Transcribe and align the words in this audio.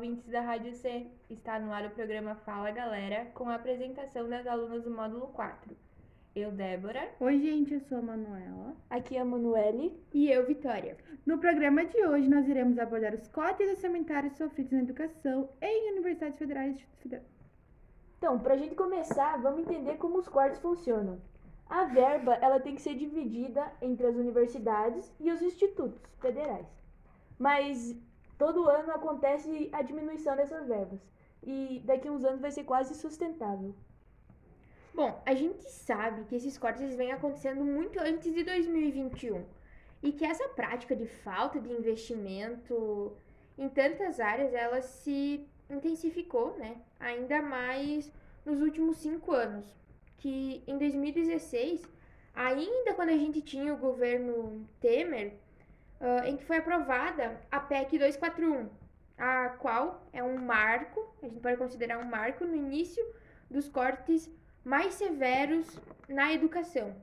ouvintes 0.00 0.26
da 0.28 0.40
Rádio 0.40 0.72
C. 0.72 1.06
Está 1.28 1.58
no 1.58 1.70
ar 1.70 1.84
o 1.84 1.90
programa 1.90 2.34
Fala 2.34 2.70
Galera, 2.70 3.26
com 3.34 3.50
a 3.50 3.56
apresentação 3.56 4.26
das 4.30 4.46
alunas 4.46 4.82
do 4.82 4.90
módulo 4.90 5.26
4. 5.26 5.76
Eu, 6.34 6.50
Débora. 6.50 7.10
Oi, 7.20 7.38
gente, 7.38 7.74
eu 7.74 7.80
sou 7.80 7.98
a 7.98 8.02
Manuela. 8.02 8.74
Aqui 8.88 9.18
é 9.18 9.20
a 9.20 9.24
Manuele. 9.26 10.02
E 10.14 10.30
eu, 10.30 10.46
Vitória. 10.46 10.96
No 11.26 11.36
programa 11.36 11.84
de 11.84 12.02
hoje, 12.02 12.30
nós 12.30 12.48
iremos 12.48 12.78
abordar 12.78 13.14
os 13.14 13.28
cortes 13.28 13.68
orçamentários 13.68 14.38
sofridos 14.38 14.72
na 14.72 14.78
educação 14.78 15.50
em 15.60 15.92
universidades 15.92 16.38
federais. 16.38 16.82
Então, 18.16 18.38
para 18.38 18.54
a 18.54 18.56
gente 18.56 18.74
começar, 18.74 19.36
vamos 19.36 19.60
entender 19.60 19.98
como 19.98 20.16
os 20.16 20.28
cortes 20.28 20.58
funcionam. 20.60 21.20
A 21.68 21.84
verba 21.84 22.36
ela 22.36 22.58
tem 22.58 22.74
que 22.74 22.80
ser 22.80 22.94
dividida 22.94 23.70
entre 23.82 24.06
as 24.06 24.16
universidades 24.16 25.12
e 25.20 25.30
os 25.30 25.42
institutos 25.42 26.00
federais. 26.22 26.66
Mas 27.38 27.94
todo 28.40 28.68
ano 28.70 28.90
acontece 28.92 29.68
a 29.70 29.82
diminuição 29.82 30.34
dessas 30.34 30.66
verbas. 30.66 31.00
E 31.42 31.82
daqui 31.84 32.08
a 32.08 32.12
uns 32.12 32.24
anos 32.24 32.40
vai 32.40 32.50
ser 32.50 32.64
quase 32.64 32.94
sustentável. 32.94 33.74
Bom, 34.94 35.22
a 35.26 35.34
gente 35.34 35.62
sabe 35.64 36.24
que 36.24 36.36
esses 36.36 36.56
cortes 36.56 36.94
vêm 36.94 37.12
acontecendo 37.12 37.62
muito 37.62 38.00
antes 38.00 38.32
de 38.32 38.42
2021 38.42 39.44
e 40.02 40.10
que 40.12 40.24
essa 40.24 40.48
prática 40.60 40.96
de 40.96 41.06
falta 41.06 41.60
de 41.60 41.70
investimento 41.70 43.12
em 43.58 43.68
tantas 43.68 44.18
áreas 44.18 44.54
ela 44.54 44.80
se 44.80 45.46
intensificou, 45.68 46.56
né? 46.56 46.80
Ainda 46.98 47.42
mais 47.42 48.10
nos 48.44 48.60
últimos 48.62 48.96
cinco 48.96 49.32
anos, 49.32 49.66
que 50.16 50.62
em 50.66 50.78
2016, 50.78 51.86
ainda 52.34 52.94
quando 52.94 53.10
a 53.10 53.16
gente 53.16 53.42
tinha 53.42 53.74
o 53.74 53.82
governo 53.88 54.66
Temer, 54.80 55.34
uh, 56.00 56.24
em 56.26 56.36
que 56.36 56.44
foi 56.44 56.58
aprovada 56.58 57.40
a 57.50 57.60
PEC 57.60 57.98
241, 57.98 58.68
a 59.18 59.50
qual 59.50 60.06
é 60.12 60.22
um 60.22 60.38
marco, 60.38 61.14
a 61.22 61.26
gente 61.26 61.40
pode 61.40 61.56
considerar 61.56 61.98
um 61.98 62.04
marco 62.04 62.44
no 62.44 62.56
início 62.56 63.04
dos 63.50 63.68
cortes 63.68 64.30
mais 64.64 64.94
severos 64.94 65.66
na 66.08 66.32
educação 66.32 66.94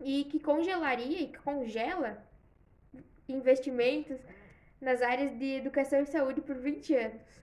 e 0.00 0.24
que 0.24 0.38
congelaria 0.40 1.22
e 1.22 1.28
que 1.28 1.38
congela 1.38 2.22
investimentos 3.28 4.18
nas 4.80 5.02
áreas 5.02 5.36
de 5.38 5.56
educação 5.56 6.00
e 6.00 6.06
saúde 6.06 6.40
por 6.40 6.56
20 6.56 6.94
anos. 6.94 7.36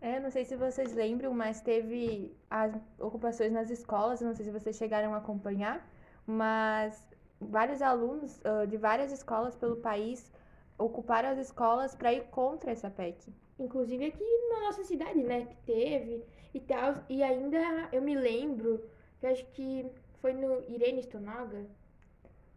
É, 0.00 0.18
não 0.18 0.32
sei 0.32 0.44
se 0.44 0.56
vocês 0.56 0.92
lembram, 0.92 1.32
mas 1.32 1.60
teve 1.60 2.36
as 2.50 2.74
ocupações 2.98 3.52
nas 3.52 3.70
escolas, 3.70 4.20
não 4.20 4.34
sei 4.34 4.44
se 4.44 4.50
vocês 4.50 4.76
chegaram 4.76 5.14
a 5.14 5.18
acompanhar, 5.18 5.88
mas 6.26 7.08
vários 7.50 7.82
alunos 7.82 8.40
uh, 8.40 8.66
de 8.66 8.76
várias 8.76 9.12
escolas 9.12 9.54
pelo 9.56 9.76
país 9.76 10.30
ocuparam 10.78 11.30
as 11.30 11.38
escolas 11.38 11.94
para 11.94 12.12
ir 12.12 12.24
contra 12.24 12.70
essa 12.70 12.90
PEC. 12.90 13.32
Inclusive 13.58 14.06
aqui 14.06 14.24
na 14.50 14.60
nossa 14.60 14.84
cidade, 14.84 15.22
né, 15.22 15.46
que 15.46 15.56
teve 15.66 16.24
e 16.52 16.60
tal. 16.60 16.94
E 17.08 17.22
ainda 17.22 17.58
eu 17.92 18.02
me 18.02 18.14
lembro, 18.14 18.82
que 19.20 19.26
acho 19.26 19.44
que 19.52 19.86
foi 20.20 20.32
no 20.32 20.62
Irene 20.68 21.02
Stonoga, 21.02 21.66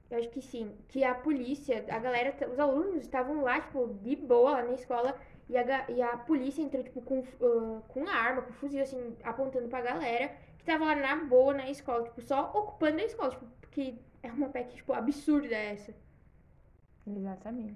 eu 0.09 0.19
acho 0.19 0.29
que 0.29 0.41
sim, 0.41 0.71
que 0.87 1.03
a 1.03 1.15
polícia, 1.15 1.83
a 1.89 1.99
galera, 1.99 2.35
os 2.51 2.59
alunos 2.59 3.01
estavam 3.01 3.41
lá, 3.41 3.59
tipo, 3.59 3.87
de 4.03 4.15
boa 4.15 4.51
lá 4.51 4.63
na 4.63 4.73
escola, 4.73 5.15
e 5.47 5.57
a, 5.57 5.89
e 5.89 6.01
a 6.01 6.17
polícia 6.17 6.61
entrou, 6.61 6.83
tipo, 6.83 7.01
com, 7.01 7.19
uh, 7.19 7.81
com 7.87 8.07
arma, 8.07 8.41
com 8.41 8.53
fuzil, 8.53 8.81
assim, 8.81 9.15
apontando 9.23 9.67
pra 9.67 9.81
galera, 9.81 10.35
que 10.57 10.65
tava 10.65 10.85
lá 10.85 10.95
na 10.95 11.15
boa 11.25 11.53
na 11.53 11.69
escola, 11.69 12.03
tipo, 12.03 12.21
só 12.21 12.51
ocupando 12.53 12.99
a 12.99 13.05
escola, 13.05 13.31
tipo, 13.31 13.45
porque 13.61 13.95
é 14.23 14.31
uma 14.31 14.49
PEC, 14.49 14.75
tipo, 14.75 14.93
absurda 14.93 15.55
essa. 15.55 15.93
Exatamente. 17.05 17.75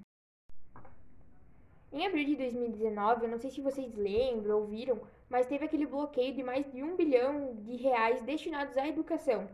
Em 1.92 2.06
abril 2.06 2.24
de 2.24 2.36
2019, 2.36 3.24
eu 3.24 3.30
não 3.30 3.38
sei 3.38 3.50
se 3.50 3.60
vocês 3.60 3.94
lembram 3.94 4.58
ou 4.58 4.66
viram, 4.66 5.00
mas 5.28 5.46
teve 5.46 5.64
aquele 5.64 5.86
bloqueio 5.86 6.34
de 6.34 6.42
mais 6.42 6.70
de 6.72 6.82
um 6.82 6.96
bilhão 6.96 7.54
de 7.62 7.76
reais 7.76 8.22
destinados 8.22 8.76
à 8.76 8.86
educação. 8.86 9.48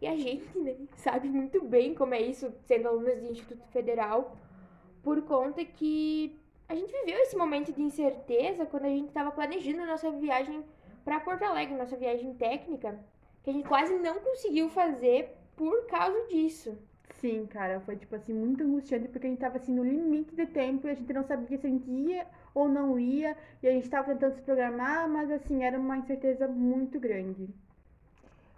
E 0.00 0.06
a 0.06 0.16
gente 0.16 0.58
né, 0.58 0.76
sabe 0.96 1.28
muito 1.28 1.62
bem 1.62 1.94
como 1.94 2.14
é 2.14 2.20
isso, 2.20 2.52
sendo 2.64 2.88
alunas 2.88 3.20
de 3.20 3.28
Instituto 3.28 3.64
Federal, 3.68 4.36
por 5.02 5.22
conta 5.22 5.64
que 5.64 6.41
a 6.68 6.74
gente 6.74 6.92
viveu 6.92 7.18
esse 7.18 7.36
momento 7.36 7.72
de 7.72 7.82
incerteza 7.82 8.66
quando 8.66 8.84
a 8.84 8.88
gente 8.88 9.08
estava 9.08 9.30
planejando 9.30 9.82
a 9.82 9.86
nossa 9.86 10.10
viagem 10.10 10.64
para 11.04 11.20
Porto 11.20 11.42
Alegre, 11.42 11.74
nossa 11.74 11.96
viagem 11.96 12.34
técnica, 12.34 12.98
que 13.42 13.50
a 13.50 13.52
gente 13.52 13.68
quase 13.68 13.94
não 13.98 14.20
conseguiu 14.20 14.68
fazer 14.68 15.36
por 15.56 15.86
causa 15.86 16.26
disso. 16.28 16.78
Sim, 17.20 17.46
cara, 17.46 17.80
foi 17.80 17.96
tipo 17.96 18.14
assim, 18.16 18.32
muito 18.32 18.64
angustiante 18.64 19.08
porque 19.08 19.26
a 19.26 19.30
gente 19.30 19.38
tava 19.38 19.58
assim 19.58 19.72
no 19.72 19.84
limite 19.84 20.34
de 20.34 20.46
tempo 20.46 20.86
e 20.86 20.90
a 20.90 20.94
gente 20.94 21.12
não 21.12 21.24
sabia 21.24 21.58
se 21.58 21.66
a 21.66 21.70
gente 21.70 21.90
ia 21.90 22.26
ou 22.54 22.68
não 22.68 22.98
ia, 22.98 23.36
e 23.62 23.68
a 23.68 23.70
gente 23.70 23.88
tava 23.88 24.12
tentando 24.12 24.34
se 24.34 24.42
programar, 24.42 25.08
mas 25.08 25.30
assim, 25.30 25.62
era 25.64 25.78
uma 25.78 25.96
incerteza 25.96 26.46
muito 26.46 27.00
grande. 27.00 27.48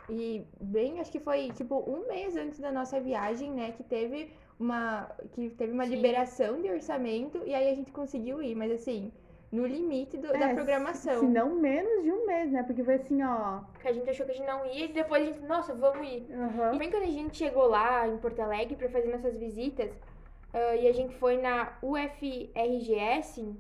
E 0.08 0.44
bem, 0.60 1.00
acho 1.00 1.12
que 1.12 1.20
foi 1.20 1.50
tipo 1.52 1.78
um 1.88 2.06
mês 2.08 2.36
antes 2.36 2.58
da 2.58 2.72
nossa 2.72 3.00
viagem, 3.00 3.50
né, 3.52 3.72
que 3.72 3.82
teve 3.82 4.32
uma 4.58 5.10
que 5.32 5.50
teve 5.50 5.72
uma 5.72 5.84
Sim. 5.84 5.96
liberação 5.96 6.60
de 6.62 6.70
orçamento 6.70 7.42
e 7.44 7.54
aí 7.54 7.70
a 7.70 7.74
gente 7.74 7.90
conseguiu 7.90 8.42
ir, 8.42 8.54
mas 8.54 8.70
assim, 8.72 9.12
no 9.50 9.66
limite 9.66 10.16
do- 10.16 10.32
da 10.32 10.50
É, 10.50 10.54
programação. 10.54 11.20
Se 11.20 11.26
não 11.26 11.54
menos 11.56 12.02
de 12.02 12.10
um 12.10 12.26
mês, 12.26 12.50
né? 12.50 12.62
Porque 12.62 12.82
foi 12.82 12.94
assim, 12.94 13.22
ó. 13.22 13.60
Que 13.80 13.88
a 13.88 13.92
gente 13.92 14.08
achou 14.10 14.26
que 14.26 14.32
a 14.32 14.34
gente 14.34 14.46
não 14.46 14.66
ia 14.66 14.86
e 14.86 14.92
depois 14.92 15.22
a 15.22 15.26
gente, 15.26 15.40
nossa, 15.46 15.74
vamos 15.74 16.06
ir. 16.08 16.26
aham. 16.32 16.74
E 16.74 16.78
bem 16.78 16.90
quando 16.90 17.04
a 17.04 17.06
gente 17.06 17.36
chegou 17.36 17.66
lá 17.68 18.06
em 18.08 18.16
Porto 18.18 18.40
Alegre 18.40 18.76
para 18.76 18.88
fazer 18.88 19.08
nossas 19.10 19.36
visitas, 19.36 19.90
ah, 20.52 20.76
e 20.76 20.88
a 20.88 20.92
gente 20.92 21.14
foi 21.16 21.36
na 21.40 21.76
UFRGS, 21.82 23.54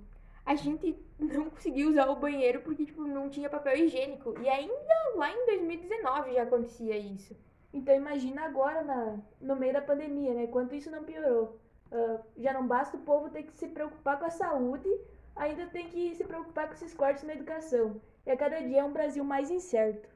a 0.46 0.54
gente 0.54 0.96
não 1.18 1.50
conseguiu 1.50 1.90
usar 1.90 2.08
o 2.08 2.16
banheiro 2.16 2.60
porque, 2.62 2.84
tipo, 2.86 3.02
não 3.02 3.28
tinha 3.28 3.48
papel 3.48 3.76
higiênico. 3.76 4.34
E 4.40 4.48
ainda 4.48 4.94
lá 5.16 5.30
em 5.30 5.46
2019 5.46 6.32
já 6.34 6.42
acontecia 6.42 6.96
isso. 6.96 7.36
Então 7.74 7.92
imagina 7.92 8.42
agora 8.44 8.84
na, 8.84 9.18
no 9.40 9.56
meio 9.56 9.72
da 9.72 9.82
pandemia, 9.82 10.32
né? 10.32 10.46
Quanto 10.46 10.76
isso 10.76 10.92
não 10.92 11.02
piorou. 11.02 11.58
Ah, 11.90 12.20
já 12.36 12.52
não 12.52 12.66
basta 12.66 12.96
o 12.96 13.00
povo 13.00 13.30
ter 13.30 13.42
que 13.42 13.52
se 13.52 13.66
preocupar 13.66 14.18
com 14.18 14.26
a 14.26 14.30
saúde, 14.30 14.88
ainda 15.34 15.66
tem 15.66 15.88
que 15.88 16.14
se 16.14 16.24
preocupar 16.24 16.68
com 16.68 16.74
esses 16.74 16.94
cortes 16.94 17.24
na 17.24 17.34
educação. 17.34 18.00
E 18.24 18.30
a 18.30 18.36
cada 18.36 18.60
dia 18.60 18.80
é 18.80 18.84
um 18.84 18.92
Brasil 18.92 19.24
mais 19.24 19.50
incerto. 19.50 20.08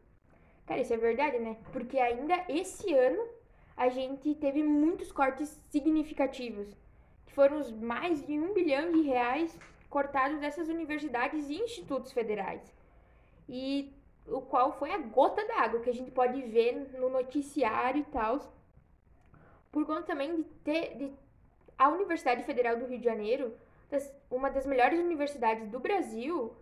Cara, 0.67 0.81
isso 0.81 0.95
é 0.95 0.97
verdade, 0.97 1.39
né? 1.41 1.57
Porque 1.73 1.99
ainda 1.99 2.45
esse 2.49 2.95
ano 2.95 3.23
a 3.77 3.89
gente 3.89 4.35
teve 4.37 4.63
muitos 4.63 5.11
cortes 5.11 5.61
significativos, 5.69 6.69
que 7.27 7.33
foram 7.33 7.59
os 7.59 7.73
mais 7.73 8.25
de 8.25 8.39
um 8.39 8.55
bilhão 8.55 8.93
de 8.93 9.03
reais 9.03 9.59
cortados 9.91 10.39
dessas 10.39 10.69
universidades 10.69 11.49
e 11.49 11.57
institutos 11.57 12.13
federais. 12.13 12.73
E 13.49 13.93
o 14.31 14.41
qual 14.41 14.73
foi 14.73 14.93
a 14.93 14.99
gota 14.99 15.45
d'água 15.47 15.81
que 15.81 15.91
a 15.91 15.95
gente 15.95 16.11
pode 16.11 16.41
ver 16.43 16.73
no 16.99 17.09
noticiário 17.09 18.01
e 18.01 18.05
tal. 18.05 18.41
Por 19.73 19.85
conta 19.87 20.03
também 20.03 20.37
de 20.37 20.45
ter 20.65 20.97
de 20.97 21.13
a 21.77 21.89
Universidade 21.89 22.43
Federal 22.45 22.77
do 22.77 22.87
Rio 22.87 22.99
de 22.99 23.05
Janeiro, 23.05 23.53
das- 23.91 24.13
uma 24.31 24.51
das 24.51 24.67
melhores 24.67 24.99
universidades 24.99 25.69
do 25.69 25.79
Brasil, 25.79 26.53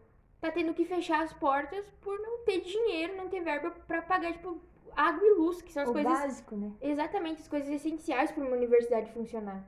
tá 0.41 0.51
tendo 0.51 0.75
que 0.75 0.85
fechar 0.85 1.23
as 1.23 1.33
portas 1.33 1.89
por 2.03 2.19
não 2.21 2.45
ter 2.45 2.61
dinheiro, 2.61 3.17
não 3.17 3.29
ter 3.29 3.41
verba 3.41 3.71
pra 3.87 4.03
pagar, 4.03 4.33
tipo, 4.33 4.61
água 4.95 5.27
e 5.27 5.35
luz, 5.35 5.63
que 5.63 5.73
são 5.73 5.83
as 5.85 5.89
o 5.89 5.93
coisas. 5.93 6.13
básico, 6.13 6.57
né? 6.57 6.73
Exatamente, 6.81 7.41
as 7.41 7.49
coisas 7.49 7.69
essenciais 7.71 8.31
para 8.31 8.45
uma 8.45 8.57
universidade 8.57 9.11
funcionar. 9.13 9.65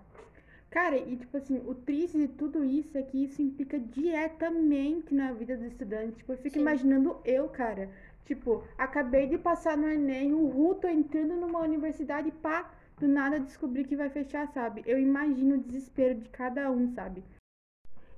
Cara, 0.70 0.98
e 0.98 1.16
tipo 1.16 1.36
assim, 1.36 1.62
o 1.66 1.74
triste 1.74 2.18
de 2.18 2.28
tudo 2.28 2.62
isso 2.62 2.96
é 2.98 3.02
que 3.02 3.24
isso 3.24 3.40
implica 3.40 3.78
diretamente 3.78 5.14
na 5.14 5.32
vida 5.32 5.56
dos 5.56 5.66
estudantes. 5.66 6.16
Tipo, 6.16 6.32
eu 6.32 6.36
fico 6.38 6.54
Sim. 6.54 6.60
imaginando 6.60 7.16
eu, 7.24 7.48
cara. 7.48 7.90
Tipo, 8.26 8.62
acabei 8.76 9.26
de 9.26 9.38
passar 9.38 9.76
no 9.76 9.88
Enem, 9.88 10.34
o 10.34 10.46
Ru, 10.46 10.74
tô 10.74 10.86
entrando 10.86 11.34
numa 11.34 11.60
universidade 11.60 12.28
e 12.28 12.32
pá, 12.32 12.70
do 13.00 13.08
nada 13.08 13.40
descobri 13.40 13.84
que 13.84 13.96
vai 13.96 14.10
fechar, 14.10 14.46
sabe? 14.48 14.82
Eu 14.84 15.00
imagino 15.00 15.54
o 15.54 15.58
desespero 15.58 16.14
de 16.16 16.28
cada 16.28 16.70
um, 16.70 16.92
sabe? 16.92 17.24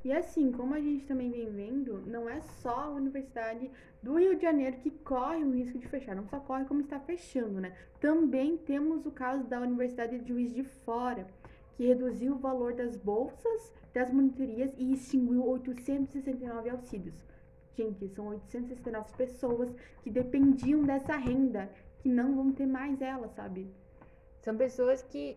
E 0.02 0.12
assim, 0.12 0.50
como 0.50 0.74
a 0.74 0.80
gente 0.80 1.04
também 1.04 1.30
vem 1.30 1.50
vendo, 1.50 2.02
não 2.06 2.28
é 2.28 2.40
só 2.40 2.80
a 2.80 2.88
Universidade 2.88 3.70
do 4.02 4.18
Rio 4.18 4.34
de 4.34 4.42
Janeiro 4.42 4.78
que 4.78 4.90
corre 4.90 5.44
o 5.44 5.52
risco 5.52 5.78
de 5.78 5.86
fechar, 5.86 6.16
não 6.16 6.26
só 6.26 6.40
corre 6.40 6.64
como 6.64 6.80
está 6.80 6.98
fechando, 6.98 7.60
né? 7.60 7.76
Também 8.00 8.56
temos 8.56 9.04
o 9.04 9.10
caso 9.10 9.44
da 9.44 9.60
Universidade 9.60 10.18
de 10.18 10.28
Juiz 10.28 10.54
de 10.54 10.64
Fora, 10.64 11.26
que 11.76 11.86
reduziu 11.86 12.34
o 12.34 12.38
valor 12.38 12.74
das 12.74 12.96
bolsas, 12.96 13.72
das 13.92 14.12
monitorias 14.12 14.72
e 14.78 14.92
extinguiu 14.92 15.46
869 15.46 16.70
auxílios. 16.70 17.14
Gente, 17.76 18.08
são 18.08 18.28
869 18.28 19.16
pessoas 19.16 19.70
que 20.02 20.10
dependiam 20.10 20.82
dessa 20.82 21.16
renda, 21.16 21.70
que 22.00 22.08
não 22.08 22.34
vão 22.34 22.52
ter 22.52 22.66
mais 22.66 23.00
ela, 23.00 23.28
sabe? 23.28 23.68
São 24.42 24.56
pessoas 24.56 25.02
que 25.02 25.36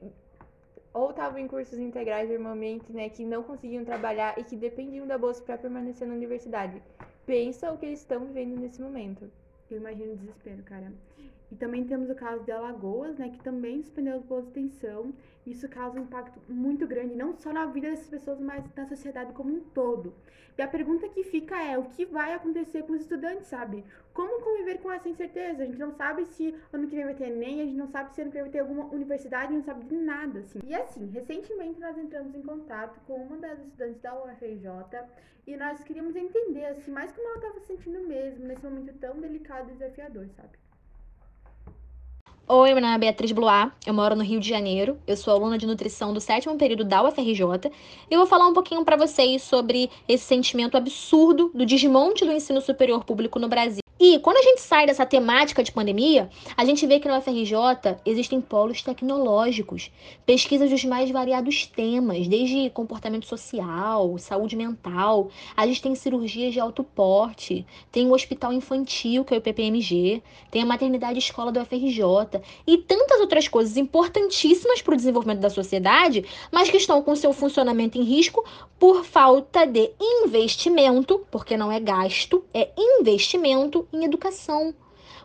ou 0.93 1.09
estavam 1.09 1.39
em 1.39 1.47
cursos 1.47 1.79
integrais 1.79 2.29
normalmente, 2.29 2.91
né, 2.93 3.09
que 3.09 3.25
não 3.25 3.41
conseguiam 3.41 3.83
trabalhar 3.83 4.37
e 4.37 4.43
que 4.43 4.55
dependiam 4.55 5.07
da 5.07 5.17
bolsa 5.17 5.41
para 5.43 5.57
permanecer 5.57 6.07
na 6.07 6.13
universidade. 6.13 6.81
Pensa 7.25 7.71
o 7.71 7.77
que 7.77 7.87
eles 7.87 7.99
estão 7.99 8.25
vivendo 8.25 8.59
nesse 8.59 8.79
momento. 8.79 9.29
Eu 9.71 9.77
imagino 9.77 10.13
o 10.13 10.17
desespero, 10.17 10.61
cara. 10.63 10.91
E 11.51 11.55
também 11.55 11.85
temos 11.85 12.09
o 12.09 12.15
caso 12.15 12.43
de 12.43 12.51
Alagoas, 12.51 13.15
né, 13.19 13.29
que 13.29 13.43
também 13.43 13.81
suspendeu 13.83 14.15
as 14.15 14.23
boas 14.23 14.43
de 14.43 14.49
extensão. 14.49 15.13
Isso 15.45 15.69
causa 15.69 15.99
um 15.99 16.03
impacto 16.03 16.39
muito 16.49 16.87
grande, 16.87 17.15
não 17.15 17.37
só 17.37 17.53
na 17.53 17.67
vida 17.67 17.91
dessas 17.91 18.07
pessoas, 18.07 18.39
mas 18.39 18.65
na 18.75 18.87
sociedade 18.87 19.33
como 19.33 19.53
um 19.53 19.59
todo. 19.59 20.15
E 20.57 20.61
a 20.61 20.67
pergunta 20.67 21.07
que 21.09 21.23
fica 21.23 21.61
é: 21.61 21.77
o 21.77 21.85
que 21.85 22.05
vai 22.05 22.33
acontecer 22.33 22.83
com 22.83 22.93
os 22.93 23.01
estudantes, 23.01 23.47
sabe? 23.47 23.83
Como 24.13 24.43
conviver 24.43 24.79
com 24.79 24.91
essa 24.91 25.09
incerteza? 25.09 25.63
A 25.63 25.65
gente 25.65 25.77
não 25.77 25.91
sabe 25.91 26.25
se 26.25 26.55
ano 26.71 26.87
que 26.87 26.95
vem 26.95 27.05
vai 27.05 27.15
ter 27.15 27.29
Enem, 27.31 27.61
a 27.61 27.65
gente 27.65 27.77
não 27.77 27.87
sabe 27.87 28.13
se 28.13 28.21
ano 28.21 28.31
que 28.31 28.37
vem 28.37 28.43
vai 28.43 28.51
ter 28.51 28.59
alguma 28.59 28.85
universidade, 28.85 29.53
a 29.53 29.55
gente 29.55 29.67
não 29.67 29.73
sabe 29.73 29.85
de 29.85 29.95
nada, 29.95 30.39
assim. 30.39 30.59
E 30.65 30.73
assim, 30.73 31.07
recentemente 31.09 31.79
nós 31.79 31.97
entramos 31.97 32.33
em 32.35 32.41
contato 32.41 32.99
com 33.05 33.13
uma 33.13 33.37
das 33.37 33.59
estudantes 33.63 34.01
da 34.01 34.15
UFRJ 34.23 34.67
e 35.45 35.57
nós 35.57 35.83
queríamos 35.83 36.15
entender, 36.15 36.65
assim, 36.65 36.91
mais 36.91 37.11
como 37.11 37.27
ela 37.27 37.37
estava 37.37 37.59
se 37.59 37.67
sentindo 37.67 38.07
mesmo 38.07 38.45
nesse 38.45 38.63
momento 38.63 38.97
tão 38.97 39.19
delicado 39.19 39.69
e 39.69 39.73
desafiador, 39.73 40.27
sabe? 40.29 40.62
Oi, 42.45 42.73
meu 42.73 42.81
nome 42.81 42.93
é 42.93 42.97
Beatriz 42.97 43.31
Blois, 43.31 43.71
eu 43.87 43.93
moro 43.93 44.17
no 44.17 44.21
Rio 44.21 44.37
de 44.37 44.49
Janeiro, 44.49 44.99
eu 45.07 45.15
sou 45.15 45.33
aluna 45.33 45.57
de 45.57 45.65
nutrição 45.65 46.13
do 46.13 46.19
sétimo 46.19 46.57
período 46.57 46.83
da 46.83 47.01
UFRJ 47.01 47.71
e 48.11 48.17
vou 48.17 48.25
falar 48.25 48.47
um 48.47 48.53
pouquinho 48.53 48.83
para 48.83 48.97
vocês 48.97 49.43
sobre 49.43 49.89
esse 50.09 50.25
sentimento 50.25 50.75
absurdo 50.75 51.51
do 51.55 51.65
desmonte 51.65 52.25
do 52.25 52.33
ensino 52.33 52.59
superior 52.59 53.05
público 53.05 53.39
no 53.39 53.47
Brasil. 53.47 53.82
E 54.05 54.19
quando 54.19 54.35
a 54.35 54.41
gente 54.41 54.59
sai 54.59 54.85
dessa 54.85 55.05
temática 55.05 55.63
de 55.63 55.71
pandemia, 55.71 56.29
a 56.57 56.65
gente 56.65 56.85
vê 56.85 56.99
que 56.99 57.07
na 57.07 57.19
UFRJ 57.19 57.99
existem 58.05 58.41
polos 58.41 58.81
tecnológicos, 58.81 59.89
pesquisas 60.25 60.69
dos 60.69 60.83
mais 60.83 61.09
variados 61.09 61.65
temas, 61.67 62.27
desde 62.27 62.69
comportamento 62.71 63.25
social, 63.25 64.17
saúde 64.17 64.57
mental, 64.57 65.29
a 65.55 65.65
gente 65.65 65.81
tem 65.81 65.95
cirurgias 65.95 66.51
de 66.51 66.59
alto 66.59 66.83
porte, 66.83 67.65
tem 67.93 68.05
o 68.05 68.13
hospital 68.13 68.51
infantil, 68.51 69.23
que 69.23 69.33
é 69.33 69.37
o 69.37 69.41
PPMG, 69.41 70.21
tem 70.51 70.63
a 70.63 70.65
maternidade 70.65 71.19
escola 71.19 71.49
da 71.49 71.61
UFRJ 71.61 72.41
e 72.67 72.79
tantas 72.79 73.21
outras 73.21 73.47
coisas 73.47 73.77
importantíssimas 73.77 74.81
para 74.81 74.95
o 74.95 74.97
desenvolvimento 74.97 75.39
da 75.39 75.49
sociedade, 75.49 76.25
mas 76.51 76.69
que 76.69 76.75
estão 76.75 77.01
com 77.01 77.15
seu 77.15 77.31
funcionamento 77.31 77.97
em 77.97 78.03
risco 78.03 78.43
por 78.77 79.05
falta 79.05 79.65
de 79.65 79.91
investimento, 79.97 81.25
porque 81.31 81.55
não 81.55 81.71
é 81.71 81.79
gasto, 81.79 82.43
é 82.53 82.69
investimento 82.77 83.87
em 83.93 84.03
educação. 84.03 84.73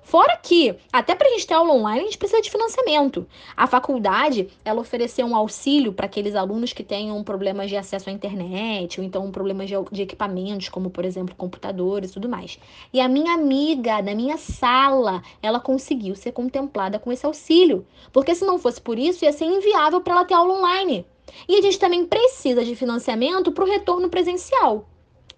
Fora 0.03 0.37
que, 0.39 0.75
até 0.91 1.15
para 1.15 1.29
a 1.29 1.31
gente 1.33 1.47
ter 1.47 1.55
aula 1.55 1.75
online, 1.75 2.01
a 2.01 2.05
gente 2.05 2.17
precisa 2.17 2.41
de 2.41 2.51
financiamento. 2.51 3.27
A 3.55 3.67
faculdade, 3.67 4.49
ela 4.65 4.81
ofereceu 4.81 5.27
um 5.27 5.37
auxílio 5.37 5.93
para 5.93 6.07
aqueles 6.07 6.35
alunos 6.35 6.73
que 6.73 6.83
tenham 6.83 7.23
problemas 7.23 7.69
de 7.69 7.77
acesso 7.77 8.09
à 8.09 8.13
internet, 8.13 9.01
ou 9.01 9.07
então 9.07 9.31
problemas 9.31 9.69
de, 9.69 9.75
de 9.93 10.03
equipamentos, 10.03 10.71
como, 10.71 10.89
por 10.89 11.05
exemplo, 11.05 11.35
computadores 11.35 12.11
e 12.11 12.15
tudo 12.15 12.29
mais. 12.29 12.59
E 12.91 13.01
a 13.01 13.09
minha 13.09 13.35
amiga, 13.35 14.01
na 14.01 14.15
minha 14.15 14.39
sala, 14.39 15.23
ela 15.43 15.61
conseguiu 15.61 16.15
ser 16.15 16.33
contemplada 16.33 16.99
com 16.99 17.13
esse 17.13 17.27
auxílio. 17.27 17.87
Porque 18.11 18.35
se 18.35 18.47
não 18.47 18.59
fosse 18.59 18.81
por 18.81 18.99
isso, 18.99 19.25
ia 19.27 19.33
ser 19.33 19.45
inviável 19.45 20.01
para 20.01 20.15
ela 20.15 20.25
ter 20.25 20.35
aula 20.35 20.55
online. 20.55 21.05
E 21.47 21.57
a 21.57 21.61
gente 21.61 21.79
também 21.79 22.07
precisa 22.07 22.65
de 22.65 22.75
financiamento 22.75 23.53
para 23.53 23.65
o 23.65 23.69
retorno 23.69 24.09
presencial. 24.09 24.89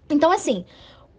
Então, 0.09 0.31
assim, 0.31 0.65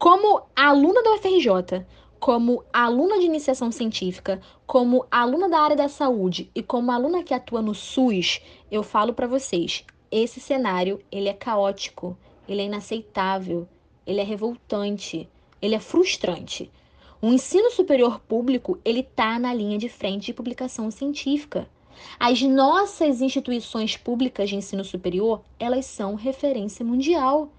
como 0.01 0.41
aluna 0.55 1.03
da 1.03 1.13
UFRJ, 1.13 1.85
como 2.21 2.63
aluna 2.71 3.17
de 3.17 3.25
iniciação 3.25 3.71
científica, 3.71 4.39
como 4.67 5.07
aluna 5.09 5.49
da 5.49 5.59
área 5.59 5.75
da 5.75 5.89
saúde 5.89 6.51
e 6.53 6.61
como 6.61 6.91
aluna 6.91 7.23
que 7.23 7.33
atua 7.33 7.63
no 7.63 7.73
SUS, 7.73 8.39
eu 8.71 8.83
falo 8.83 9.11
para 9.11 9.25
vocês, 9.25 9.83
esse 10.11 10.39
cenário, 10.39 11.01
ele 11.11 11.27
é 11.27 11.33
caótico, 11.33 12.15
ele 12.47 12.61
é 12.61 12.65
inaceitável, 12.65 13.67
ele 14.05 14.21
é 14.21 14.23
revoltante, 14.23 15.27
ele 15.59 15.73
é 15.73 15.79
frustrante. 15.79 16.71
O 17.19 17.29
ensino 17.29 17.71
superior 17.71 18.19
público, 18.19 18.77
ele 18.85 19.01
tá 19.01 19.39
na 19.39 19.51
linha 19.51 19.79
de 19.79 19.89
frente 19.89 20.27
de 20.27 20.33
publicação 20.33 20.91
científica. 20.91 21.67
As 22.19 22.39
nossas 22.43 23.19
instituições 23.19 23.97
públicas 23.97 24.47
de 24.47 24.55
ensino 24.55 24.85
superior, 24.85 25.41
elas 25.59 25.87
são 25.87 26.13
referência 26.13 26.85
mundial. 26.85 27.49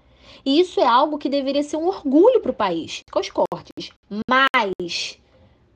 E 0.45 0.59
isso 0.59 0.79
é 0.79 0.85
algo 0.85 1.17
que 1.17 1.29
deveria 1.29 1.63
ser 1.63 1.77
um 1.77 1.87
orgulho 1.87 2.41
para 2.41 2.51
o 2.51 2.55
país, 2.55 3.01
com 3.11 3.19
os 3.19 3.29
cortes. 3.29 3.91
Mas 4.29 5.19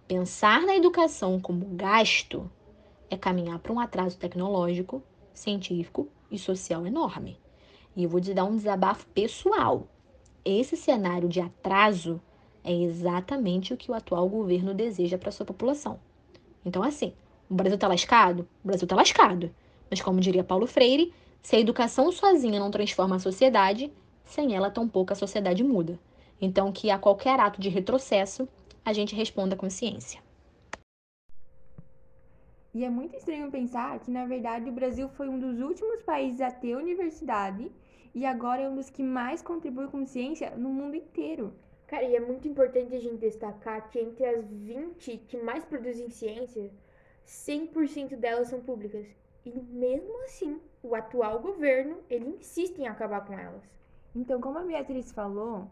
pensar 0.07 0.61
na 0.61 0.75
educação 0.75 1.39
como 1.39 1.65
gasto 1.65 2.49
é 3.09 3.17
caminhar 3.17 3.59
para 3.59 3.73
um 3.73 3.79
atraso 3.79 4.17
tecnológico, 4.17 5.01
científico 5.33 6.07
e 6.31 6.38
social 6.38 6.85
enorme. 6.85 7.38
E 7.95 8.03
eu 8.03 8.09
vou 8.09 8.21
te 8.21 8.33
dar 8.33 8.45
um 8.45 8.55
desabafo 8.55 9.05
pessoal. 9.07 9.88
Esse 10.44 10.77
cenário 10.77 11.27
de 11.27 11.39
atraso 11.39 12.21
é 12.63 12.73
exatamente 12.73 13.73
o 13.73 13.77
que 13.77 13.89
o 13.89 13.94
atual 13.94 14.27
governo 14.27 14.73
deseja 14.73 15.17
para 15.17 15.31
sua 15.31 15.45
população. 15.45 15.99
Então, 16.65 16.83
assim, 16.83 17.13
o 17.49 17.53
Brasil 17.53 17.75
está 17.75 17.88
lascado? 17.88 18.47
O 18.63 18.67
Brasil 18.67 18.85
está 18.85 18.95
lascado. 18.95 19.49
Mas, 19.89 20.01
como 20.01 20.19
diria 20.19 20.44
Paulo 20.44 20.67
Freire, 20.67 21.13
se 21.41 21.55
a 21.55 21.59
educação 21.59 22.11
sozinha 22.11 22.59
não 22.59 22.69
transforma 22.69 23.15
a 23.15 23.19
sociedade, 23.19 23.91
sem 24.27 24.56
ela, 24.56 24.69
tampouco 24.69 25.13
a 25.13 25.15
sociedade 25.15 25.63
muda. 25.63 26.00
Então, 26.39 26.71
que 26.71 26.91
a 26.91 27.00
qualquer 27.00 27.39
ato 27.39 27.59
de 27.59 27.69
retrocesso, 27.69 28.47
a 28.85 28.94
gente 28.94 29.15
responda 29.15 29.56
com 29.56 29.69
ciência. 29.69 30.21
E 32.74 32.85
é 32.85 32.89
muito 32.89 33.15
estranho 33.15 33.50
pensar 33.50 34.00
que, 34.00 34.12
na 34.12 34.25
verdade, 34.25 34.69
o 34.69 34.74
Brasil 34.74 35.09
foi 35.09 35.27
um 35.27 35.39
dos 35.39 35.59
últimos 35.59 36.03
países 36.03 36.41
a 36.41 36.51
ter 36.51 36.75
universidade 36.75 37.71
e 38.13 38.25
agora 38.25 38.62
é 38.62 38.69
um 38.69 38.75
dos 38.75 38.89
que 38.89 39.01
mais 39.01 39.41
contribui 39.41 39.88
com 39.88 40.06
ciência 40.06 40.51
no 40.51 40.69
mundo 40.69 40.95
inteiro. 40.95 41.53
Cara, 41.88 42.03
e 42.03 42.15
é 42.15 42.19
muito 42.19 42.47
importante 42.47 42.94
a 42.94 43.00
gente 43.00 43.18
destacar 43.18 43.89
que 43.89 44.00
entre 44.00 44.25
as 44.25 44.45
20 44.45 45.18
que 45.27 45.38
mais 45.38 45.63
produzem 45.65 46.09
ciência, 46.09 46.69
100% 47.25 48.15
delas 48.15 48.50
são 48.50 48.59
públicas. 48.59 49.07
E 49.45 49.51
mesmo 49.51 50.23
assim, 50.23 50.59
o 50.83 50.94
atual 50.94 51.39
governo, 51.39 51.97
ele 52.09 52.27
insiste 52.27 52.77
em 52.80 52.88
acabar 52.88 53.25
com 53.25 53.33
elas. 53.33 53.63
Então, 54.15 54.42
como 54.42 54.57
a 54.59 54.63
Beatriz 54.63 55.12
falou, 55.12 55.69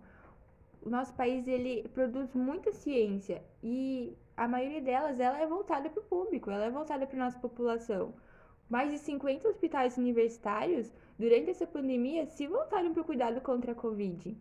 o 0.82 0.90
nosso 0.90 1.14
país 1.14 1.48
ele 1.48 1.88
produz 1.90 2.34
muita 2.34 2.72
ciência 2.72 3.44
e 3.64 4.16
a 4.38 4.48
maioria 4.48 4.82
delas 4.82 5.20
ela 5.20 5.40
é 5.40 5.48
voltada 5.48 5.90
para 5.90 6.02
o 6.02 6.06
público, 6.06 6.52
ela 6.52 6.66
é 6.66 6.70
voltada 6.70 7.08
para 7.08 7.18
nossa 7.18 7.40
população. 7.40 8.14
Mais 8.70 8.92
de 8.92 8.98
50 9.00 9.48
hospitais 9.48 9.98
universitários 9.98 10.92
durante 11.18 11.52
essa 11.52 11.66
pandemia 11.66 12.26
se 12.28 12.48
voltaram 12.48 12.94
para 12.94 13.02
o 13.02 13.06
cuidado 13.06 13.42
contra 13.42 13.72
a 13.72 13.76
Covid. 13.76 14.38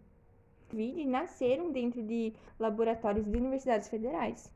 Covid 0.70 1.04
nasceram 1.06 1.70
dentro 1.70 2.02
de 2.02 2.34
laboratórios 2.58 3.26
de 3.26 3.36
universidades 3.36 3.88
federais. 3.88 4.50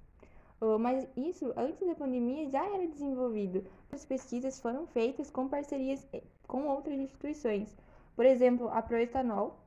Mas 0.81 1.09
isso, 1.17 1.53
antes 1.57 1.87
da 1.87 1.95
pandemia, 1.95 2.51
já 2.51 2.65
era 2.67 2.89
desenvolvido. 2.89 3.65
As 3.93 4.05
pesquisas 4.05 4.61
foram 4.61 4.87
feitas 4.89 5.31
com 5.31 5.49
parcerias 5.49 6.05
eh, 6.13 6.23
com 6.49 6.67
outras 6.67 6.99
instituições. 6.99 7.77
Por 8.19 8.27
exemplo, 8.27 8.69
a 8.71 8.83
Proetanol, 8.83 9.65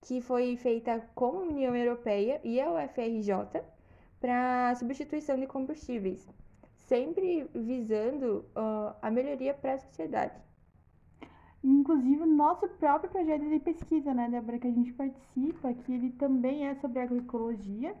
que 0.00 0.22
foi 0.22 0.56
feita 0.56 1.06
com 1.14 1.26
a 1.26 1.42
União 1.42 1.76
Europeia 1.76 2.40
e 2.42 2.58
a 2.58 2.72
UFRJ 2.72 3.62
para 4.18 4.74
substituição 4.76 5.38
de 5.38 5.46
combustíveis, 5.46 6.26
sempre 6.78 7.46
visando 7.54 8.46
uh, 8.56 8.96
a 9.02 9.10
melhoria 9.10 9.52
para 9.52 9.74
a 9.74 9.78
sociedade. 9.78 10.40
Inclusive, 11.62 12.22
o 12.22 12.26
nosso 12.26 12.66
próprio 12.66 13.10
projeto 13.10 13.46
de 13.46 13.58
pesquisa, 13.58 14.14
né, 14.14 14.26
Débora, 14.30 14.58
que 14.58 14.68
a 14.68 14.72
gente 14.72 14.94
participa, 14.94 15.74
que 15.74 15.92
ele 15.92 16.12
também 16.12 16.68
é 16.68 16.74
sobre 16.76 16.98
agroecologia, 16.98 17.94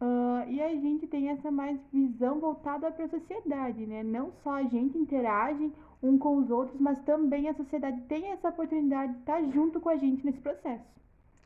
uh, 0.00 0.48
e 0.48 0.60
a 0.62 0.68
gente 0.68 1.06
tem 1.06 1.28
essa 1.28 1.50
mais 1.50 1.78
visão 1.92 2.38
voltada 2.40 2.90
para 2.90 3.04
a 3.04 3.08
sociedade, 3.08 3.86
né? 3.86 4.02
Não 4.02 4.32
só 4.42 4.52
a 4.52 4.62
gente 4.64 4.96
interage 4.96 5.72
um 6.02 6.18
com 6.18 6.36
os 6.36 6.50
outros, 6.50 6.80
mas 6.80 6.98
também 7.00 7.48
a 7.48 7.54
sociedade 7.54 8.00
tem 8.02 8.30
essa 8.32 8.48
oportunidade 8.48 9.12
de 9.12 9.18
estar 9.20 9.42
junto 9.50 9.80
com 9.80 9.88
a 9.88 9.96
gente 9.96 10.24
nesse 10.24 10.40
processo. 10.40 10.84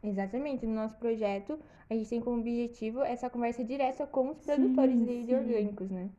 Exatamente. 0.02 0.66
No 0.66 0.74
nosso 0.74 0.96
projeto, 0.96 1.58
a 1.88 1.94
gente 1.94 2.08
tem 2.08 2.20
como 2.20 2.40
objetivo 2.40 3.02
essa 3.02 3.28
conversa 3.28 3.64
direta 3.64 4.06
com 4.06 4.30
os 4.30 4.38
produtores 4.38 4.98
sim, 4.98 5.04
de, 5.04 5.24
de 5.24 5.34
orgânicos, 5.34 5.90
né? 5.90 6.10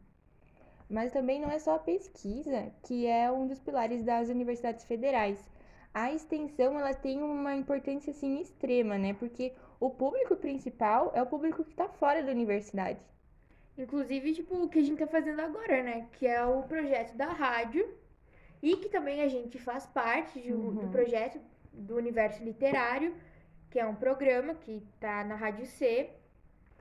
Mas 0.89 1.11
também 1.11 1.39
não 1.39 1.49
é 1.49 1.57
só 1.57 1.75
a 1.75 1.79
pesquisa 1.79 2.71
que 2.83 3.07
é 3.07 3.31
um 3.31 3.47
dos 3.47 3.59
pilares 3.59 4.03
das 4.03 4.29
universidades 4.29 4.83
federais. 4.83 5.39
A 5.93 6.13
extensão, 6.13 6.77
ela 6.77 6.93
tem 6.93 7.21
uma 7.21 7.55
importância, 7.55 8.11
assim, 8.11 8.39
extrema, 8.41 8.97
né? 8.97 9.13
Porque 9.13 9.53
o 9.81 9.89
público 9.89 10.35
principal 10.35 11.11
é 11.15 11.21
o 11.23 11.25
público 11.25 11.65
que 11.65 11.71
está 11.71 11.89
fora 11.89 12.21
da 12.21 12.31
universidade. 12.31 12.99
Inclusive, 13.75 14.35
tipo, 14.35 14.55
o 14.55 14.69
que 14.69 14.77
a 14.77 14.83
gente 14.83 14.99
tá 14.99 15.07
fazendo 15.07 15.39
agora, 15.41 15.81
né? 15.81 16.07
Que 16.13 16.27
é 16.27 16.45
o 16.45 16.61
projeto 16.61 17.15
da 17.17 17.25
rádio, 17.25 17.91
e 18.61 18.77
que 18.77 18.87
também 18.89 19.23
a 19.23 19.27
gente 19.27 19.57
faz 19.57 19.87
parte 19.87 20.39
de, 20.39 20.53
uhum. 20.53 20.75
do 20.75 20.87
projeto 20.89 21.41
do 21.73 21.95
Universo 21.95 22.43
Literário, 22.43 23.15
que 23.71 23.79
é 23.79 23.85
um 23.85 23.95
programa 23.95 24.53
que 24.53 24.83
tá 24.99 25.23
na 25.23 25.33
Rádio 25.35 25.65
C. 25.65 26.11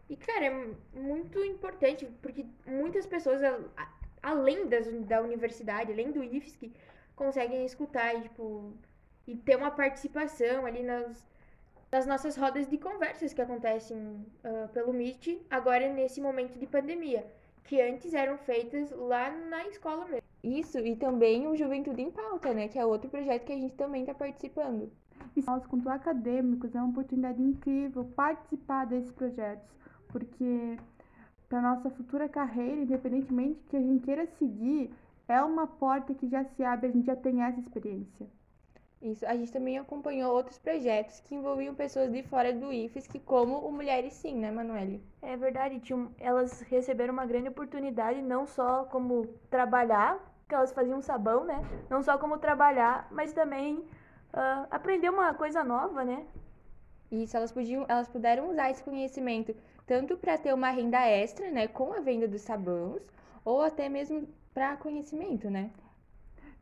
E, 0.06 0.14
cara, 0.14 0.44
é 0.44 0.74
muito 0.92 1.42
importante, 1.42 2.06
porque 2.20 2.44
muitas 2.66 3.06
pessoas, 3.06 3.40
além 4.22 4.66
das, 4.68 4.86
da 5.06 5.22
universidade, 5.22 5.90
além 5.90 6.12
do 6.12 6.22
IFSC, 6.22 6.70
conseguem 7.16 7.64
escutar 7.64 8.14
e, 8.14 8.22
tipo, 8.22 8.74
e 9.26 9.34
ter 9.36 9.56
uma 9.56 9.70
participação 9.70 10.66
ali 10.66 10.82
nas, 10.82 11.30
nas 11.90 12.06
nossas 12.06 12.36
rodas 12.36 12.68
de 12.68 12.78
conversas 12.78 13.32
que 13.32 13.42
acontecem 13.42 13.98
uh, 14.44 14.68
pelo 14.72 14.92
Meet, 14.92 15.38
agora 15.50 15.92
nesse 15.92 16.20
momento 16.20 16.58
de 16.58 16.66
pandemia. 16.66 17.24
que 17.64 17.80
antes 17.80 18.14
eram 18.14 18.36
feitas 18.38 18.90
lá 18.90 19.30
na 19.30 19.66
escola 19.68 20.04
mesmo. 20.06 20.22
Isso, 20.42 20.78
e 20.78 20.96
também 20.96 21.46
o 21.46 21.56
Juventude 21.56 22.02
em 22.02 22.10
Pauta, 22.10 22.52
né? 22.54 22.66
Que 22.66 22.78
é 22.78 22.84
outro 22.84 23.08
projeto 23.10 23.44
que 23.44 23.52
a 23.52 23.56
gente 23.56 23.74
também 23.74 24.02
está 24.02 24.14
participando. 24.14 24.90
E 25.36 25.42
nós, 25.42 25.64
quanto 25.66 25.88
acadêmicos, 25.88 26.74
é 26.74 26.78
uma 26.80 26.90
oportunidade 26.90 27.40
incrível 27.40 28.04
participar 28.16 28.86
desses 28.86 29.12
projetos, 29.12 29.68
porque 30.08 30.78
para 31.48 31.60
nossa 31.60 31.90
futura 31.90 32.28
carreira, 32.28 32.80
independentemente 32.80 33.60
que 33.68 33.76
a 33.76 33.80
gente 33.80 34.04
queira 34.04 34.26
seguir, 34.38 34.90
é 35.28 35.40
uma 35.42 35.66
porta 35.66 36.14
que 36.14 36.28
já 36.28 36.44
se 36.44 36.64
abre, 36.64 36.88
a 36.88 36.92
gente 36.92 37.06
já 37.06 37.16
tem 37.16 37.42
essa 37.42 37.60
experiência. 37.60 38.26
Isso, 39.02 39.24
a 39.24 39.34
gente 39.34 39.50
também 39.50 39.78
acompanhou 39.78 40.34
outros 40.34 40.58
projetos 40.58 41.20
que 41.20 41.34
envolviam 41.34 41.74
pessoas 41.74 42.12
de 42.12 42.22
fora 42.22 42.52
do 42.52 42.70
IFES, 42.70 43.08
como 43.24 43.58
o 43.58 43.72
Mulheres 43.72 44.12
Sim, 44.12 44.36
né, 44.36 44.50
Manuele? 44.50 45.02
É 45.22 45.36
verdade, 45.38 45.80
tinha, 45.80 46.06
elas 46.18 46.60
receberam 46.62 47.14
uma 47.14 47.24
grande 47.24 47.48
oportunidade, 47.48 48.20
não 48.20 48.46
só 48.46 48.84
como 48.84 49.26
trabalhar, 49.48 50.18
que 50.46 50.54
elas 50.54 50.72
faziam 50.72 51.00
sabão, 51.00 51.44
né? 51.44 51.62
Não 51.88 52.02
só 52.02 52.18
como 52.18 52.36
trabalhar, 52.36 53.08
mas 53.10 53.32
também 53.32 53.78
uh, 53.78 54.66
aprender 54.70 55.08
uma 55.08 55.32
coisa 55.32 55.64
nova, 55.64 56.04
né? 56.04 56.26
Isso, 57.10 57.36
elas 57.36 57.50
podiam, 57.50 57.86
elas 57.88 58.06
puderam 58.06 58.50
usar 58.50 58.70
esse 58.70 58.82
conhecimento 58.82 59.54
tanto 59.86 60.16
para 60.16 60.36
ter 60.36 60.52
uma 60.52 60.70
renda 60.70 61.00
extra, 61.08 61.50
né, 61.50 61.66
com 61.66 61.92
a 61.92 62.00
venda 62.00 62.28
dos 62.28 62.42
sabões, 62.42 63.02
ou 63.44 63.62
até 63.62 63.88
mesmo 63.88 64.28
para 64.54 64.76
conhecimento, 64.76 65.50
né? 65.50 65.70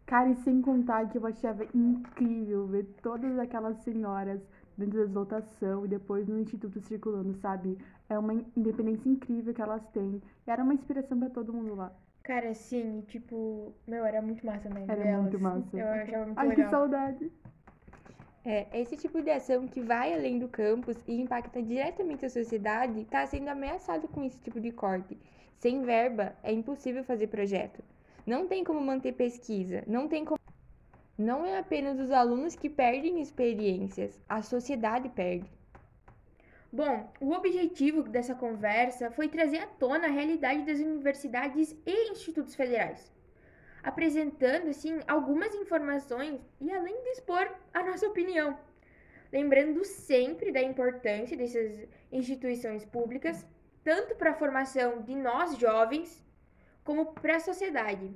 Cara, 0.08 0.30
e 0.30 0.36
sem 0.36 0.62
contar 0.62 1.06
que 1.10 1.18
eu 1.18 1.26
achava 1.26 1.66
incrível 1.74 2.66
ver 2.66 2.84
todas 3.02 3.38
aquelas 3.38 3.76
senhoras 3.82 4.40
dentro 4.74 5.06
da 5.06 5.20
lotação 5.20 5.84
e 5.84 5.88
depois 5.88 6.26
no 6.26 6.40
instituto 6.40 6.80
circulando, 6.80 7.34
sabe? 7.34 7.76
É 8.08 8.18
uma 8.18 8.32
independência 8.56 9.06
incrível 9.06 9.52
que 9.52 9.60
elas 9.60 9.86
têm. 9.88 10.22
E 10.46 10.50
era 10.50 10.64
uma 10.64 10.72
inspiração 10.72 11.18
para 11.18 11.28
todo 11.28 11.52
mundo 11.52 11.74
lá. 11.74 11.92
Cara, 12.22 12.54
sim, 12.54 13.04
tipo, 13.06 13.70
meu, 13.86 14.02
era 14.02 14.22
muito 14.22 14.46
massa, 14.46 14.70
né? 14.70 14.86
Era 14.88 15.02
delas. 15.02 15.20
muito 15.20 15.40
massa. 15.40 15.76
Eu 15.76 15.88
achava 15.88 16.24
muito 16.24 16.38
Ai, 16.38 16.48
legal. 16.48 16.64
que 16.64 16.70
saudade. 16.70 17.32
É, 18.46 18.80
esse 18.80 18.96
tipo 18.96 19.20
de 19.20 19.30
ação 19.30 19.68
que 19.68 19.82
vai 19.82 20.14
além 20.14 20.38
do 20.38 20.48
campus 20.48 20.96
e 21.06 21.20
impacta 21.20 21.62
diretamente 21.62 22.24
a 22.24 22.30
sociedade 22.30 23.02
está 23.02 23.26
sendo 23.26 23.48
ameaçado 23.48 24.08
com 24.08 24.24
esse 24.24 24.40
tipo 24.40 24.58
de 24.58 24.72
corte. 24.72 25.18
Sem 25.58 25.82
verba, 25.82 26.34
é 26.42 26.50
impossível 26.50 27.04
fazer 27.04 27.26
projeto. 27.26 27.84
Não 28.28 28.46
tem 28.46 28.62
como 28.62 28.78
manter 28.78 29.12
pesquisa, 29.14 29.82
não 29.86 30.06
tem 30.06 30.22
como. 30.22 30.38
Não 31.16 31.46
é 31.46 31.56
apenas 31.56 31.98
os 31.98 32.10
alunos 32.10 32.54
que 32.54 32.68
perdem 32.68 33.22
experiências, 33.22 34.20
a 34.28 34.42
sociedade 34.42 35.08
perde. 35.08 35.50
Bom, 36.70 37.10
o 37.22 37.32
objetivo 37.32 38.02
dessa 38.02 38.34
conversa 38.34 39.10
foi 39.10 39.28
trazer 39.28 39.60
à 39.60 39.66
tona 39.66 40.08
a 40.08 40.10
realidade 40.10 40.66
das 40.66 40.78
universidades 40.78 41.74
e 41.86 42.10
institutos 42.10 42.54
federais, 42.54 43.10
apresentando 43.82 44.68
assim 44.68 45.00
algumas 45.08 45.54
informações 45.54 46.38
e 46.60 46.70
além 46.70 47.02
de 47.02 47.08
expor 47.12 47.50
a 47.72 47.82
nossa 47.82 48.06
opinião, 48.06 48.58
lembrando 49.32 49.82
sempre 49.86 50.52
da 50.52 50.60
importância 50.60 51.34
dessas 51.34 51.88
instituições 52.12 52.84
públicas, 52.84 53.46
tanto 53.82 54.14
para 54.16 54.32
a 54.32 54.40
formação 54.42 55.00
de 55.00 55.14
nós 55.14 55.56
jovens, 55.56 56.27
como 56.88 57.04
para 57.04 57.36
a 57.36 57.40
sociedade. 57.40 58.10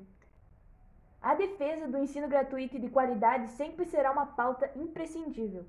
A 1.21 1.35
defesa 1.35 1.87
do 1.87 1.99
ensino 1.99 2.27
gratuito 2.27 2.77
e 2.77 2.81
de 2.81 2.89
qualidade 2.89 3.49
sempre 3.49 3.85
será 3.85 4.11
uma 4.11 4.25
pauta 4.25 4.71
imprescindível. 4.75 5.67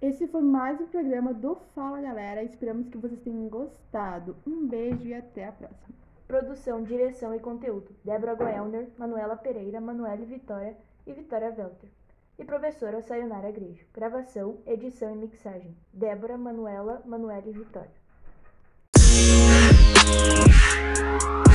Esse 0.00 0.28
foi 0.28 0.40
mais 0.40 0.80
um 0.80 0.86
programa 0.86 1.34
do 1.34 1.56
Fala 1.74 2.00
Galera. 2.00 2.44
Esperamos 2.44 2.88
que 2.88 2.96
vocês 2.96 3.20
tenham 3.22 3.48
gostado. 3.48 4.36
Um 4.46 4.68
beijo 4.68 5.08
e 5.08 5.14
até 5.14 5.48
a 5.48 5.52
próxima. 5.52 5.96
Produção, 6.28 6.84
direção 6.84 7.34
e 7.34 7.40
conteúdo: 7.40 7.88
Débora 8.04 8.36
Goelner, 8.36 8.88
Manuela 8.96 9.34
Pereira, 9.34 9.80
Manuele 9.80 10.26
Vitória 10.26 10.76
e 11.04 11.12
Vitória 11.12 11.48
Welter. 11.48 11.90
E 12.38 12.44
professora 12.44 13.02
Sayonara 13.02 13.50
Grigio. 13.50 13.84
Gravação, 13.92 14.58
edição 14.64 15.12
e 15.12 15.16
mixagem: 15.16 15.76
Débora, 15.92 16.38
Manuela, 16.38 17.02
Manuele 17.04 17.50
e 17.50 17.52
Vitória. 17.52 18.06
you 21.22 21.45